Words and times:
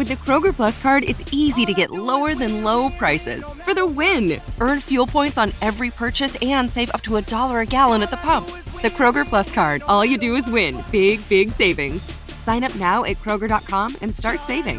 With 0.00 0.08
the 0.08 0.14
Kroger 0.14 0.54
Plus 0.54 0.78
card, 0.78 1.04
it's 1.04 1.30
easy 1.30 1.66
to 1.66 1.74
get 1.74 1.90
lower 1.90 2.34
than 2.34 2.64
low 2.64 2.88
prices 2.88 3.44
for 3.44 3.74
the 3.74 3.84
win. 3.84 4.40
Earn 4.58 4.80
fuel 4.80 5.06
points 5.06 5.36
on 5.36 5.52
every 5.60 5.90
purchase 5.90 6.38
and 6.40 6.70
save 6.70 6.90
up 6.94 7.02
to 7.02 7.16
a 7.16 7.20
dollar 7.20 7.60
a 7.60 7.66
gallon 7.66 8.02
at 8.02 8.10
the 8.10 8.16
pump. 8.16 8.46
The 8.80 8.88
Kroger 8.88 9.26
Plus 9.26 9.52
card, 9.52 9.82
all 9.82 10.02
you 10.02 10.16
do 10.16 10.36
is 10.36 10.50
win 10.50 10.82
big, 10.90 11.20
big 11.28 11.50
savings. 11.50 12.10
Sign 12.38 12.64
up 12.64 12.74
now 12.76 13.04
at 13.04 13.18
Kroger.com 13.18 13.98
and 14.00 14.14
start 14.14 14.40
saving. 14.46 14.78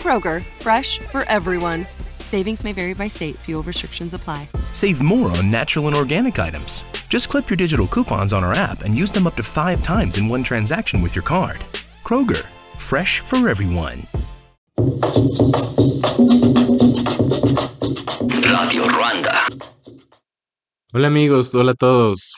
Kroger, 0.00 0.42
fresh 0.42 1.00
for 1.00 1.24
everyone. 1.24 1.86
Savings 2.20 2.64
may 2.64 2.72
vary 2.72 2.94
by 2.94 3.08
state, 3.08 3.36
fuel 3.36 3.62
restrictions 3.64 4.14
apply. 4.14 4.48
Save 4.72 5.02
more 5.02 5.30
on 5.32 5.50
natural 5.50 5.86
and 5.88 5.94
organic 5.94 6.38
items. 6.38 6.82
Just 7.10 7.28
clip 7.28 7.50
your 7.50 7.58
digital 7.58 7.86
coupons 7.86 8.32
on 8.32 8.42
our 8.42 8.54
app 8.54 8.80
and 8.80 8.96
use 8.96 9.12
them 9.12 9.26
up 9.26 9.36
to 9.36 9.42
five 9.42 9.82
times 9.82 10.16
in 10.16 10.30
one 10.30 10.42
transaction 10.42 11.02
with 11.02 11.14
your 11.14 11.24
card. 11.24 11.60
Kroger, 12.06 12.46
fresh 12.78 13.20
for 13.20 13.50
everyone. 13.50 14.06
Radio 18.42 18.88
Ruanda. 18.88 19.46
Hola 20.94 21.08
amigos, 21.08 21.54
hola 21.54 21.72
a 21.72 21.74
todos. 21.74 22.36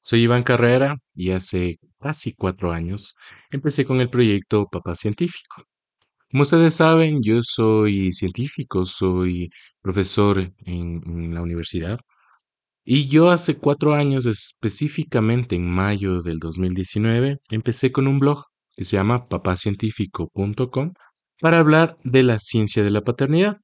Soy 0.00 0.22
Iván 0.22 0.42
Carrera 0.42 0.96
y 1.14 1.32
hace 1.32 1.78
casi 2.00 2.32
cuatro 2.32 2.72
años 2.72 3.14
empecé 3.50 3.84
con 3.84 4.00
el 4.00 4.08
proyecto 4.08 4.66
Papá 4.70 4.94
Científico. 4.94 5.64
Como 6.30 6.44
ustedes 6.44 6.74
saben, 6.74 7.22
yo 7.22 7.42
soy 7.42 8.12
científico, 8.12 8.86
soy 8.86 9.50
profesor 9.82 10.52
en, 10.64 11.34
la 11.34 11.42
universidad 11.42 11.98
y 12.84 13.08
yo 13.08 13.30
hace 13.30 13.58
cuatro 13.58 13.94
años, 13.94 14.24
específicamente 14.24 15.56
en 15.56 15.68
mayo 15.70 16.22
del 16.22 16.38
2019, 16.38 17.38
empecé 17.50 17.92
con 17.92 18.06
un 18.06 18.18
blog 18.18 18.44
que 18.74 18.84
se 18.84 18.96
llama 18.96 19.28
papacientifico.com 19.28 20.92
para 21.40 21.58
hablar 21.58 21.96
de 22.04 22.22
la 22.22 22.38
ciencia 22.38 22.82
de 22.82 22.90
la 22.90 23.02
paternidad. 23.02 23.58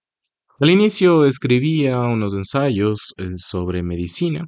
Al 0.61 0.71
inicio 0.71 1.27
escribía 1.27 2.01
unos 2.01 2.35
ensayos 2.35 3.15
eh, 3.17 3.33
sobre 3.37 3.83
medicina, 3.83 4.47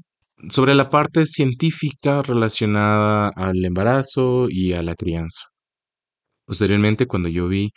sobre 0.48 0.74
la 0.74 0.90
parte 0.90 1.26
científica 1.26 2.22
relacionada 2.22 3.30
al 3.34 3.64
embarazo 3.64 4.46
y 4.48 4.72
a 4.72 4.82
la 4.82 4.94
crianza. 4.94 5.46
Posteriormente, 6.46 7.06
cuando 7.06 7.28
yo 7.28 7.48
vi 7.48 7.72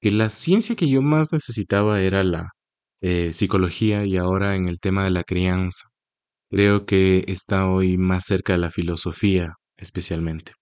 que 0.00 0.10
la 0.10 0.30
ciencia 0.30 0.76
que 0.76 0.88
yo 0.88 1.02
más 1.02 1.32
necesitaba 1.32 2.00
era 2.00 2.24
la 2.24 2.48
eh, 3.02 3.32
psicología 3.32 4.04
y 4.06 4.16
ahora 4.16 4.56
en 4.56 4.68
el 4.68 4.80
tema 4.80 5.04
de 5.04 5.10
la 5.10 5.24
crianza, 5.24 5.84
creo 6.50 6.86
que 6.86 7.24
está 7.28 7.68
hoy 7.68 7.98
más 7.98 8.24
cerca 8.26 8.54
de 8.54 8.60
la 8.60 8.70
filosofía 8.70 9.54
especialmente. 9.76 10.52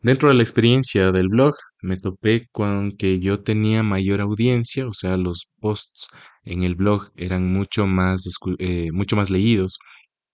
Dentro 0.00 0.28
de 0.28 0.34
la 0.34 0.42
experiencia 0.42 1.10
del 1.10 1.28
blog, 1.28 1.54
me 1.82 1.96
topé 1.96 2.46
con 2.52 2.92
que 2.96 3.18
yo 3.18 3.42
tenía 3.42 3.82
mayor 3.82 4.20
audiencia, 4.20 4.86
o 4.86 4.92
sea, 4.92 5.16
los 5.16 5.48
posts 5.60 6.08
en 6.44 6.62
el 6.62 6.74
blog 6.76 7.10
eran 7.16 7.50
mucho 7.52 7.86
más, 7.86 8.24
eh, 8.58 8.90
mucho 8.92 9.16
más 9.16 9.30
leídos. 9.30 9.78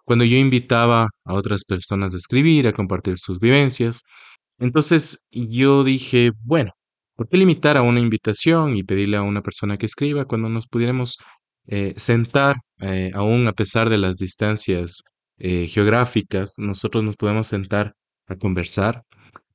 Cuando 0.05 0.25
yo 0.25 0.37
invitaba 0.37 1.09
a 1.25 1.35
otras 1.35 1.65
personas 1.65 2.15
a 2.15 2.17
escribir, 2.19 2.67
a 2.67 2.73
compartir 2.73 3.19
sus 3.19 3.39
vivencias, 3.41 4.03
entonces 4.59 5.21
yo 5.31 5.85
dije, 5.85 6.33
bueno, 6.45 6.73
¿por 7.17 7.29
qué 7.29 7.37
limitar 7.39 7.77
a 7.77 7.83
una 7.83 8.01
invitación 8.01 8.77
y 8.77 8.85
pedirle 8.85 9.17
a 9.17 9.23
una 9.23 9.43
persona 9.43 9.79
que 9.79 9.87
escriba 9.87 10.27
cuando 10.27 10.49
nos 10.49 10.67
pudiéramos 10.69 11.19
eh, 11.67 11.95
sentar, 11.97 12.57
eh, 12.81 13.13
aún 13.15 13.47
a 13.49 13.53
pesar 13.53 13.91
de 13.91 13.99
las 13.99 14.17
distancias 14.17 15.03
geográficas, 15.39 16.55
nosotros 16.59 17.03
nos 17.05 17.17
podemos 17.17 17.49
sentar 17.49 17.95
a 18.29 18.37
conversar? 18.37 19.03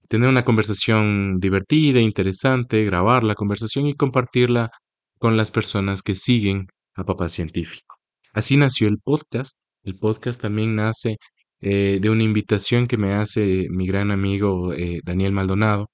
Tener 0.08 0.30
una 0.30 0.46
conversación 0.46 1.40
divertida, 1.40 2.00
interesante, 2.00 2.84
grabar 2.86 3.24
la 3.24 3.36
conversación 3.36 3.88
y 3.88 3.96
compartirla 3.96 4.72
con 5.20 5.38
las 5.38 5.52
personas 5.52 6.02
que 6.02 6.16
siguen 6.16 6.68
a 6.96 7.04
Papá 7.04 7.30
Científico. 7.30 7.96
Así 8.34 8.58
nació 8.58 8.88
el 8.88 9.00
podcast. 9.00 9.64
El 9.84 9.98
podcast 9.98 10.42
también 10.42 10.76
nace 10.76 11.18
eh, 11.62 12.00
de 12.02 12.10
una 12.10 12.24
invitación 12.24 12.88
que 12.88 12.98
me 12.98 13.14
hace 13.14 13.68
mi 13.70 13.88
gran 13.88 14.12
amigo 14.12 14.74
eh, 14.74 15.00
Daniel 15.04 15.32
Maldonado, 15.32 15.90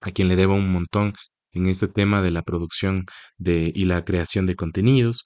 a 0.00 0.10
quien 0.12 0.28
le 0.28 0.36
debo 0.36 0.54
un 0.54 0.70
montón 0.72 1.14
en 1.52 1.68
este 1.68 1.88
tema 1.88 2.22
de 2.22 2.30
la 2.30 2.42
producción 2.42 3.04
y 3.38 3.84
la 3.84 4.04
creación 4.04 4.46
de 4.46 4.56
contenidos. 4.56 5.24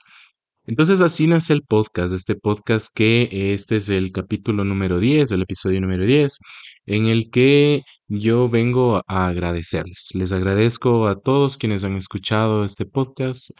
Entonces 0.64 1.00
así 1.00 1.26
nace 1.28 1.52
el 1.52 1.62
podcast, 1.62 2.12
este 2.12 2.34
podcast 2.34 2.88
que 2.94 3.28
este 3.54 3.76
es 3.76 3.88
el 3.88 4.12
capítulo 4.12 4.64
número 4.64 4.98
10, 4.98 5.30
el 5.30 5.42
episodio 5.42 5.80
número 5.80 6.04
10, 6.04 6.38
en 6.86 7.06
el 7.06 7.30
que 7.30 7.82
yo 8.08 8.48
vengo 8.48 9.02
a 9.06 9.28
agradecerles. 9.28 10.10
Les 10.14 10.32
agradezco 10.32 11.08
a 11.08 11.16
todos 11.20 11.56
quienes 11.58 11.84
han 11.84 11.96
escuchado 11.96 12.64
este 12.64 12.86
podcast. 12.86 13.50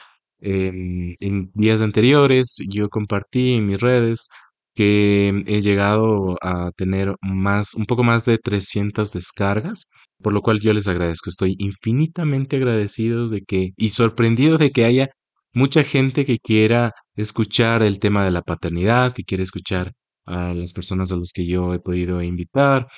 en 0.40 1.50
días 1.54 1.80
anteriores 1.80 2.56
yo 2.68 2.88
compartí 2.90 3.54
en 3.54 3.66
mis 3.66 3.80
redes 3.80 4.28
que 4.76 5.30
he 5.46 5.62
llegado 5.62 6.36
a 6.42 6.70
tener 6.72 7.14
más, 7.22 7.74
un 7.74 7.86
poco 7.86 8.04
más 8.04 8.24
de 8.26 8.38
300 8.38 9.12
descargas, 9.12 9.88
por 10.22 10.32
lo 10.34 10.42
cual 10.42 10.60
yo 10.60 10.72
les 10.72 10.88
agradezco. 10.88 11.30
Estoy 11.30 11.56
infinitamente 11.58 12.56
agradecido 12.56 13.28
de 13.28 13.42
que 13.42 13.70
y 13.76 13.90
sorprendido 13.90 14.58
de 14.58 14.70
que 14.72 14.84
haya 14.84 15.08
mucha 15.54 15.84
gente 15.84 16.26
que 16.26 16.38
quiera 16.38 16.92
escuchar 17.16 17.82
el 17.82 17.98
tema 18.00 18.24
de 18.24 18.30
la 18.30 18.42
paternidad, 18.42 19.14
que 19.14 19.24
quiere 19.24 19.44
escuchar 19.44 19.92
a 20.26 20.52
las 20.54 20.72
personas 20.72 21.12
a 21.12 21.16
las 21.16 21.32
que 21.32 21.46
yo 21.46 21.72
he 21.74 21.78
podido 21.80 22.22
invitar. 22.22 22.88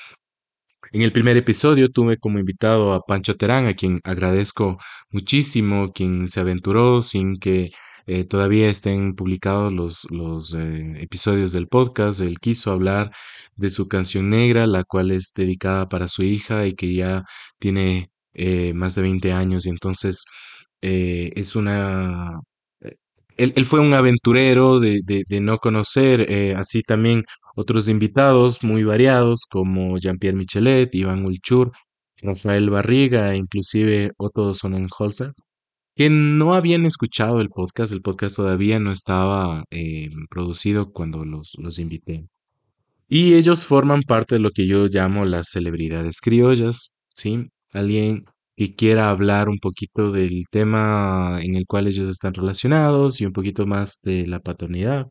En 0.92 1.02
el 1.02 1.12
primer 1.12 1.36
episodio 1.36 1.90
tuve 1.90 2.16
como 2.18 2.38
invitado 2.38 2.92
a 2.94 3.02
Pancho 3.02 3.36
Terán, 3.36 3.66
a 3.66 3.74
quien 3.74 4.00
agradezco 4.04 4.78
muchísimo, 5.10 5.92
quien 5.92 6.28
se 6.28 6.40
aventuró 6.40 7.02
sin 7.02 7.36
que 7.38 7.70
eh, 8.06 8.24
todavía 8.24 8.70
estén 8.70 9.14
publicados 9.14 9.72
los, 9.72 10.06
los 10.10 10.54
eh, 10.54 10.94
episodios 11.02 11.52
del 11.52 11.68
podcast. 11.68 12.20
Él 12.20 12.38
quiso 12.40 12.72
hablar 12.72 13.10
de 13.56 13.70
su 13.70 13.88
canción 13.88 14.30
negra, 14.30 14.66
la 14.66 14.84
cual 14.84 15.10
es 15.10 15.32
dedicada 15.34 15.88
para 15.88 16.08
su 16.08 16.22
hija 16.22 16.66
y 16.66 16.74
que 16.74 16.94
ya 16.94 17.24
tiene 17.58 18.10
eh, 18.34 18.72
más 18.74 18.94
de 18.94 19.02
20 19.02 19.32
años 19.32 19.66
y 19.66 19.70
entonces 19.70 20.24
es 20.80 21.56
una 21.56 22.40
él, 23.38 23.64
fue 23.64 23.80
un 23.80 23.94
aventurero 23.94 24.80
de, 24.80 25.24
no 25.40 25.58
conocer, 25.58 26.30
eh, 26.30 26.54
así 26.56 26.82
también 26.82 27.24
otros 27.56 27.88
invitados 27.88 28.62
muy 28.64 28.84
variados 28.84 29.46
como 29.48 29.98
Jean-Pierre 29.98 30.36
Michelet, 30.36 30.94
Iván 30.94 31.24
Ulchur, 31.24 31.72
Rafael 32.20 32.68
Barriga, 32.70 33.36
inclusive 33.36 34.12
Otto 34.18 34.54
Sonnenholzer, 34.54 35.32
que 35.94 36.10
no 36.10 36.54
habían 36.54 36.86
escuchado 36.86 37.40
el 37.40 37.48
podcast, 37.48 37.92
el 37.92 38.02
podcast 38.02 38.36
todavía 38.36 38.78
no 38.80 38.92
estaba 38.92 39.64
eh, 39.70 40.10
producido 40.30 40.92
cuando 40.92 41.24
los, 41.24 41.52
los 41.58 41.78
invité. 41.78 42.26
Y 43.08 43.34
ellos 43.34 43.64
forman 43.64 44.02
parte 44.02 44.36
de 44.36 44.40
lo 44.40 44.50
que 44.50 44.66
yo 44.66 44.86
llamo 44.86 45.24
las 45.24 45.48
celebridades 45.50 46.20
criollas, 46.20 46.92
¿sí? 47.14 47.48
Alguien 47.72 48.24
que 48.58 48.74
quiera 48.74 49.10
hablar 49.10 49.48
un 49.48 49.58
poquito 49.58 50.10
del 50.12 50.44
tema 50.50 51.38
en 51.42 51.54
el 51.56 51.66
cual 51.66 51.86
ellos 51.86 52.08
están 52.08 52.34
relacionados 52.34 53.20
y 53.20 53.26
un 53.26 53.32
poquito 53.32 53.66
más 53.66 54.00
de 54.02 54.26
la 54.26 54.40
paternidad. 54.40 55.06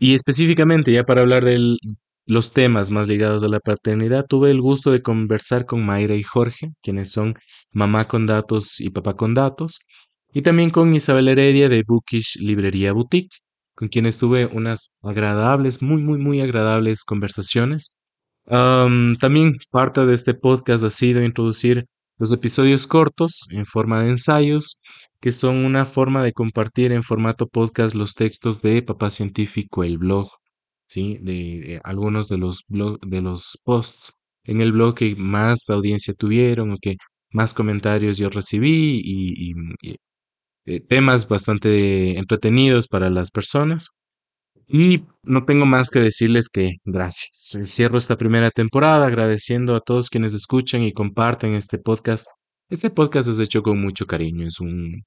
Y 0.00 0.14
específicamente, 0.14 0.92
ya 0.92 1.04
para 1.04 1.20
hablar 1.22 1.44
de 1.44 1.76
los 2.26 2.52
temas 2.52 2.90
más 2.90 3.06
ligados 3.08 3.44
a 3.44 3.48
la 3.48 3.60
paternidad, 3.60 4.26
tuve 4.28 4.50
el 4.50 4.60
gusto 4.60 4.90
de 4.90 5.02
conversar 5.02 5.64
con 5.66 5.84
Mayra 5.86 6.16
y 6.16 6.24
Jorge, 6.24 6.70
quienes 6.82 7.12
son 7.12 7.34
mamá 7.72 8.08
con 8.08 8.26
datos 8.26 8.80
y 8.80 8.90
papá 8.90 9.14
con 9.16 9.34
datos, 9.34 9.78
y 10.32 10.42
también 10.42 10.70
con 10.70 10.94
Isabel 10.94 11.28
Heredia 11.28 11.68
de 11.68 11.84
Bookish 11.86 12.36
Librería 12.40 12.92
Boutique, 12.92 13.36
con 13.76 13.88
quienes 13.88 14.18
tuve 14.18 14.46
unas 14.46 14.92
agradables, 15.02 15.82
muy, 15.82 16.02
muy, 16.02 16.18
muy 16.18 16.40
agradables 16.40 17.04
conversaciones. 17.04 17.94
también 18.46 19.54
parte 19.70 20.04
de 20.06 20.14
este 20.14 20.34
podcast 20.34 20.84
ha 20.84 20.90
sido 20.90 21.22
introducir 21.22 21.86
los 22.20 22.32
episodios 22.32 22.86
cortos, 22.86 23.46
en 23.50 23.64
forma 23.66 24.02
de 24.02 24.10
ensayos, 24.10 24.80
que 25.20 25.32
son 25.32 25.64
una 25.64 25.86
forma 25.86 26.22
de 26.22 26.34
compartir 26.34 26.92
en 26.92 27.02
formato 27.02 27.48
podcast 27.48 27.94
los 27.94 28.14
textos 28.14 28.60
de 28.62 28.82
Papá 28.82 29.10
Científico, 29.10 29.84
el 29.84 29.96
blog, 29.98 30.28
¿sí? 30.86 31.18
De, 31.22 31.80
algunos 31.82 32.28
de 32.28 32.38
los, 32.38 32.64
blog, 32.68 33.00
de 33.00 33.22
los 33.22 33.58
posts 33.64 34.12
en 34.44 34.60
el 34.60 34.72
blog 34.72 34.96
que 34.96 35.16
más 35.16 35.70
audiencia 35.70 36.12
tuvieron 36.14 36.72
o 36.72 36.76
que 36.80 36.96
más 37.32 37.54
comentarios 37.54 38.18
yo 38.18 38.28
recibí 38.28 39.00
y, 39.02 39.54
eh, 40.66 40.80
temas 40.88 41.26
bastante 41.28 42.18
entretenidos 42.18 42.86
para 42.88 43.10
las 43.10 43.30
personas. 43.30 43.88
Y 44.72 45.04
no 45.24 45.44
tengo 45.44 45.66
más 45.66 45.90
que 45.90 45.98
decirles 46.00 46.48
que 46.48 46.74
gracias. 46.84 47.58
Cierro 47.64 47.98
esta 47.98 48.16
primera 48.16 48.50
temporada 48.52 49.06
agradeciendo 49.06 49.74
a 49.74 49.80
todos 49.80 50.10
quienes 50.10 50.32
escuchan 50.32 50.82
y 50.82 50.92
comparten 50.92 51.54
este 51.54 51.78
podcast. 51.78 52.28
Este 52.68 52.88
podcast 52.90 53.28
es 53.28 53.40
hecho 53.40 53.62
con 53.62 53.80
mucho 53.80 54.06
cariño, 54.06 54.46
es 54.46 54.60
un 54.60 55.02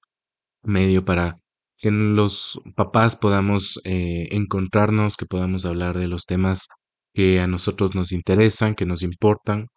medio 0.64 1.06
para 1.06 1.38
que 1.78 1.92
los 1.92 2.60
papás 2.76 3.16
podamos 3.16 3.80
eh, 3.86 4.28
encontrarnos, 4.32 5.16
que 5.18 5.26
podamos 5.26 5.66
hablar 5.66 5.98
de 5.98 6.08
los 6.08 6.26
temas 6.26 6.68
que 7.14 7.40
a 7.40 7.48
nosotros 7.48 7.96
nos 7.96 8.12
interesan, 8.12 8.76
que 8.76 8.86
nos 8.86 9.02
importan, 9.04 9.68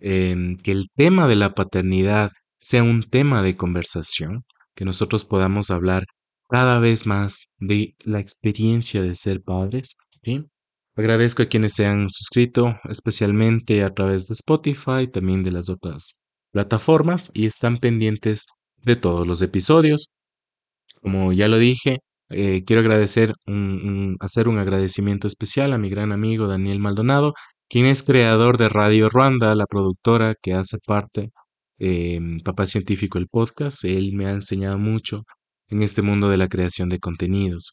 em, 0.00 0.56
que 0.58 0.72
el 0.72 0.86
tema 0.94 1.28
de 1.28 1.36
la 1.36 1.54
paternidad 1.54 2.30
sea 2.60 2.84
un 2.84 3.02
tema 3.02 3.42
de 3.42 3.56
conversación, 3.56 4.44
que 4.76 4.84
nosotros 4.84 5.24
podamos 5.24 5.70
hablar 5.70 6.04
cada 6.52 6.78
vez 6.78 7.06
más 7.06 7.46
de 7.58 7.96
la 8.04 8.20
experiencia 8.20 9.00
de 9.00 9.14
ser 9.14 9.42
padres. 9.42 9.96
Agradezco 10.94 11.42
a 11.42 11.46
quienes 11.46 11.72
se 11.72 11.86
han 11.86 12.10
suscrito, 12.10 12.78
especialmente 12.90 13.82
a 13.82 13.94
través 13.94 14.28
de 14.28 14.34
Spotify, 14.34 15.08
también 15.10 15.42
de 15.44 15.50
las 15.50 15.70
otras 15.70 16.20
plataformas, 16.52 17.30
y 17.32 17.46
están 17.46 17.78
pendientes 17.78 18.46
de 18.76 18.96
todos 18.96 19.26
los 19.26 19.40
episodios. 19.40 20.12
Como 21.00 21.32
ya 21.32 21.48
lo 21.48 21.56
dije, 21.56 22.00
eh, 22.28 22.64
quiero 22.66 22.80
agradecer, 22.80 23.32
hacer 24.20 24.48
un 24.48 24.58
agradecimiento 24.58 25.26
especial 25.28 25.72
a 25.72 25.78
mi 25.78 25.88
gran 25.88 26.12
amigo 26.12 26.48
Daniel 26.48 26.80
Maldonado, 26.80 27.32
quien 27.70 27.86
es 27.86 28.02
creador 28.02 28.58
de 28.58 28.68
Radio 28.68 29.08
Ruanda, 29.08 29.54
la 29.54 29.66
productora 29.66 30.34
que 30.34 30.52
hace 30.52 30.76
parte 30.86 31.30
em, 31.78 32.40
Papá 32.40 32.66
Científico, 32.66 33.18
el 33.18 33.28
podcast. 33.28 33.84
Él 33.84 34.12
me 34.12 34.26
ha 34.26 34.32
enseñado 34.32 34.78
mucho 34.78 35.24
en 35.72 35.82
este 35.82 36.02
mundo 36.02 36.28
de 36.28 36.36
la 36.36 36.48
creación 36.48 36.88
de 36.88 37.00
contenidos. 37.00 37.72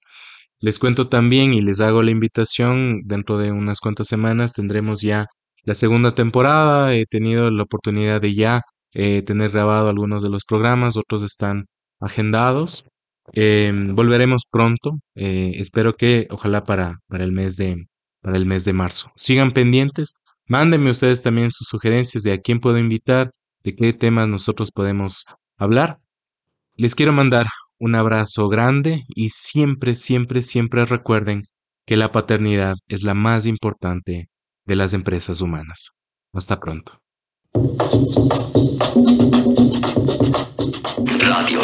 Les 0.60 0.80
cuento 0.80 1.08
también 1.08 1.54
y 1.54 1.62
les 1.62 1.80
hago 1.82 2.02
la 2.04 2.12
invitación, 2.12 3.02
dentro 3.06 3.38
de 3.38 3.52
unas 3.52 3.80
cuantas 3.80 4.08
semanas 4.08 4.54
tendremos 4.54 5.02
ya 5.02 5.28
la 5.64 5.74
segunda 5.74 6.16
temporada. 6.16 6.94
He 6.96 7.06
tenido 7.06 7.50
la 7.52 7.64
oportunidad 7.64 8.22
de 8.22 8.36
ya 8.36 8.62
eh, 8.94 9.22
tener 9.24 9.52
grabado 9.52 9.90
algunos 9.90 10.24
de 10.24 10.30
los 10.30 10.44
programas, 10.46 10.98
otros 10.98 11.24
están 11.24 11.66
agendados. 12.00 12.86
Em, 13.34 13.96
volveremos 13.96 14.46
pronto. 14.50 15.00
Eh, 15.16 15.52
espero 15.56 15.96
que, 15.96 16.28
ojalá 16.30 16.64
para, 16.64 17.00
para, 17.08 17.24
el 17.24 17.32
mes 17.32 17.56
de, 17.56 17.88
para 18.22 18.38
el 18.38 18.46
mes 18.46 18.66
de 18.66 18.74
marzo. 18.74 19.12
Sigan 19.16 19.52
pendientes. 19.52 20.16
Mándenme 20.48 20.90
ustedes 20.90 21.22
también 21.22 21.52
sus 21.52 21.68
sugerencias 21.68 22.24
de 22.24 22.34
a 22.34 22.40
quién 22.40 22.60
puedo 22.60 22.80
invitar, 22.80 23.32
de 23.64 23.76
qué 23.76 23.94
temas 23.94 24.28
nosotros 24.28 24.72
podemos 24.72 25.26
hablar. 25.58 26.00
Les 26.76 26.96
quiero 26.96 27.14
mandar 27.14 27.46
un 27.80 27.96
abrazo 27.96 28.50
grande 28.50 29.04
y 29.08 29.30
siempre, 29.30 29.96
siempre, 29.96 30.42
siempre 30.42 30.86
recuerden 30.86 31.46
que 31.86 31.98
la 31.98 32.12
paternidad 32.12 32.76
es 32.88 33.04
la 33.04 33.14
más 33.14 33.48
importante 33.48 34.30
de 34.66 34.76
las 34.76 34.94
empresas 34.94 35.42
humanas. 35.42 35.92
Hasta 36.34 36.60
pronto. 36.60 37.00
Radio. 41.20 41.64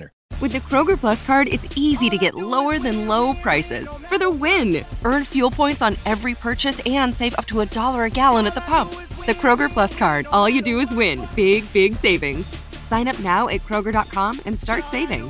winner. 0.01 0.11
With 0.41 0.53
the 0.53 0.59
Kroger 0.59 0.97
Plus 0.97 1.21
card, 1.21 1.47
it's 1.47 1.67
easy 1.77 2.09
to 2.09 2.17
get 2.17 2.35
lower 2.35 2.79
than 2.79 3.07
low 3.07 3.33
prices 3.35 3.87
for 4.09 4.17
the 4.17 4.29
win. 4.29 4.83
Earn 5.03 5.23
fuel 5.23 5.51
points 5.51 5.81
on 5.81 5.95
every 6.05 6.33
purchase 6.35 6.81
and 6.85 7.13
save 7.13 7.35
up 7.35 7.45
to 7.47 7.61
a 7.61 7.65
dollar 7.65 8.05
a 8.05 8.09
gallon 8.09 8.47
at 8.47 8.55
the 8.55 8.61
pump. 8.61 8.89
The 9.25 9.33
Kroger 9.33 9.69
Plus 9.69 9.95
card, 9.95 10.25
all 10.31 10.49
you 10.49 10.61
do 10.61 10.79
is 10.79 10.95
win 10.95 11.27
big, 11.35 11.71
big 11.73 11.93
savings. 11.93 12.55
Sign 12.81 13.07
up 13.07 13.19
now 13.19 13.49
at 13.49 13.61
Kroger.com 13.61 14.41
and 14.45 14.57
start 14.57 14.85
saving. 14.85 15.23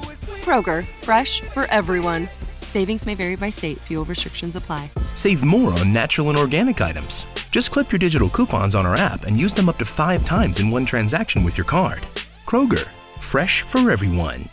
Kroger, 0.45 0.85
fresh 0.85 1.41
for 1.41 1.65
everyone. 1.65 2.29
Savings 2.61 3.05
may 3.05 3.15
vary 3.15 3.35
by 3.35 3.49
state, 3.49 3.77
fuel 3.77 4.05
restrictions 4.05 4.55
apply. 4.55 4.89
Save 5.13 5.43
more 5.43 5.73
on 5.73 5.91
natural 5.91 6.29
and 6.29 6.37
organic 6.37 6.79
items. 6.79 7.25
Just 7.51 7.69
clip 7.69 7.91
your 7.91 7.99
digital 7.99 8.29
coupons 8.29 8.75
on 8.75 8.85
our 8.85 8.95
app 8.95 9.25
and 9.25 9.37
use 9.37 9.53
them 9.53 9.67
up 9.67 9.77
to 9.79 9.85
five 9.85 10.25
times 10.25 10.61
in 10.61 10.71
one 10.71 10.85
transaction 10.85 11.43
with 11.43 11.57
your 11.57 11.65
card. 11.65 11.99
Kroger, 12.47 12.87
fresh 13.19 13.63
for 13.63 13.91
everyone. 13.91 14.47